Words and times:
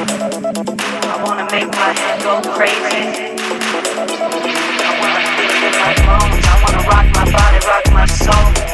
I 0.00 1.22
wanna 1.24 1.44
make 1.50 1.66
my 1.66 1.92
head 1.98 2.22
go 2.22 2.40
crazy. 2.52 3.34
I 6.40 6.62
wanna 6.62 6.82
rock 6.88 7.06
my 7.14 7.24
body, 7.32 7.58
rock 7.66 7.92
my 7.92 8.06
soul. 8.06 8.67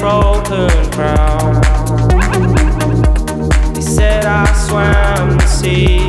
Broken 0.00 0.70
crown. 0.92 1.60
They 3.74 3.82
said 3.82 4.24
I 4.24 4.50
swam 4.54 5.36
the 5.36 5.46
sea. 5.46 5.99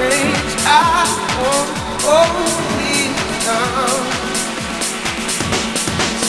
change. 0.00 0.52
I 0.64 1.04
won't 1.42 1.70
hold 2.04 2.60
me 2.78 3.12
down. 3.44 4.00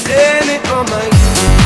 Standing 0.01 0.63
on 0.75 0.85
my 0.89 1.60